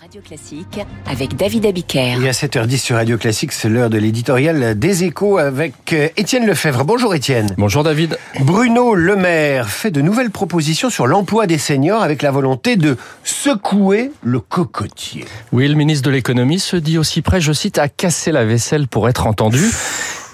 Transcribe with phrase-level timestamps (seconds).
[0.00, 2.16] Radio Classique avec David Abiker.
[2.22, 6.46] Et à 7h10 sur Radio Classique, c'est l'heure de l'éditorial des échos avec euh, Étienne
[6.46, 6.84] Lefebvre.
[6.84, 7.54] Bonjour Étienne.
[7.58, 8.18] Bonjour David.
[8.40, 12.96] Bruno Le Maire fait de nouvelles propositions sur l'emploi des seniors avec la volonté de
[13.22, 15.26] secouer le cocotier.
[15.52, 18.88] Oui, le ministre de l'économie se dit aussi prêt, je cite, à casser la vaisselle
[18.88, 19.60] pour être entendu.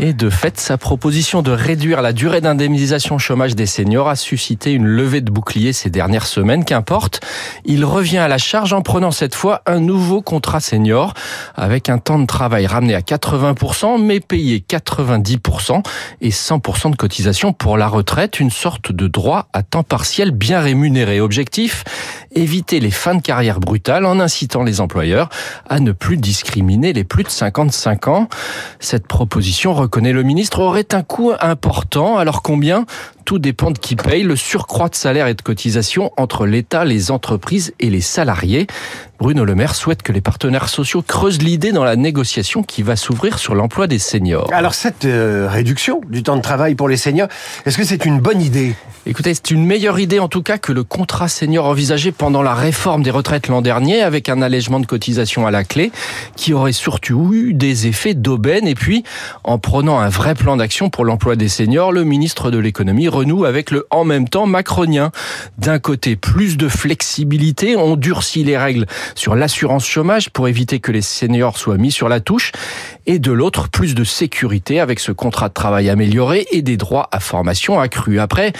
[0.00, 4.72] Et de fait, sa proposition de réduire la durée d'indemnisation chômage des seniors a suscité
[4.72, 6.64] une levée de bouclier ces dernières semaines.
[6.64, 7.20] Qu'importe,
[7.64, 11.14] il revient à la charge en prenant cette fois un nouveau contrat senior
[11.56, 15.82] avec un temps de travail ramené à 80% mais payé 90%
[16.20, 20.60] et 100% de cotisation pour la retraite, une sorte de droit à temps partiel bien
[20.60, 21.20] rémunéré.
[21.20, 21.82] Objectif
[22.32, 25.28] éviter les fins de carrière brutales en incitant les employeurs
[25.68, 28.28] à ne plus discriminer les plus de 55 ans.
[28.78, 32.18] Cette proposition connaît le ministre, aurait un coût important.
[32.18, 32.86] Alors combien
[33.28, 34.22] Tout dépend de qui paye.
[34.22, 38.66] Le surcroît de salaire et de cotisation entre l'État, les entreprises et les salariés.
[39.18, 42.94] Bruno Le Maire souhaite que les partenaires sociaux creusent l'idée dans la négociation qui va
[42.94, 44.48] s'ouvrir sur l'emploi des seniors.
[44.52, 47.26] Alors cette euh, réduction du temps de travail pour les seniors,
[47.66, 48.76] est-ce que c'est une bonne idée?
[49.06, 52.54] Écoutez, c'est une meilleure idée en tout cas que le contrat senior envisagé pendant la
[52.54, 55.90] réforme des retraites l'an dernier avec un allègement de cotisation à la clé
[56.36, 59.02] qui aurait surtout eu des effets d'aubaine et puis
[59.42, 63.44] en prenant un vrai plan d'action pour l'emploi des seniors, le ministre de l'économie renoue
[63.44, 65.10] avec le en même temps macronien.
[65.58, 70.92] D'un côté, plus de flexibilité, on durcit les règles sur l'assurance chômage pour éviter que
[70.92, 72.52] les seniors soient mis sur la touche
[73.06, 77.08] et de l'autre, plus de sécurité avec ce contrat de travail amélioré et des droits
[77.10, 78.20] à formation accrus.
[78.20, 78.52] Après,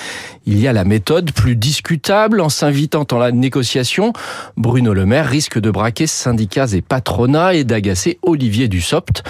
[0.46, 4.12] il y a la méthode plus discutable en s'invitant dans la négociation.
[4.56, 9.22] Bruno Le Maire risque de braquer syndicats et patronats et d'agacer Olivier Dussopt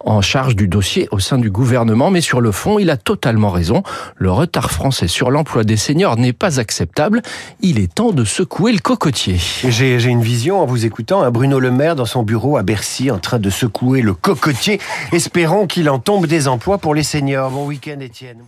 [0.00, 2.10] en charge du dossier au sein du gouvernement.
[2.10, 3.82] Mais sur le fond, il a totalement raison.
[4.16, 7.22] Le retard français sur l'emploi des seniors n'est pas acceptable.
[7.60, 9.36] Il est temps de secouer le cocotier.
[9.68, 11.30] J'ai une vision en vous écoutant.
[11.30, 14.80] Bruno Le Maire dans son bureau à Bercy en train de secouer le cocotier.
[15.12, 17.50] Espérons qu'il en tombe des emplois pour les seniors.
[17.50, 18.42] Bon week-end Étienne.